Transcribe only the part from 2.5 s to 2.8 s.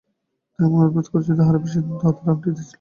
দিয়েছিলে কেন।